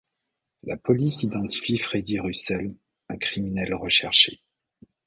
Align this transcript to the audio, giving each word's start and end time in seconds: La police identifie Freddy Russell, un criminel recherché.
La 0.63 0.77
police 0.77 1.21
identifie 1.21 1.77
Freddy 1.77 2.17
Russell, 2.19 2.73
un 3.09 3.17
criminel 3.17 3.75
recherché. 3.75 4.41